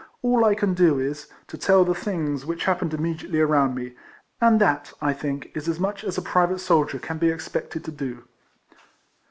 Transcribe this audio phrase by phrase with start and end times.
[0.23, 3.93] All I can do is, to tell the things which happened immediately around me,
[4.41, 7.91] and that, I think, is as much as a private soldier can be expected to
[7.91, 8.23] do.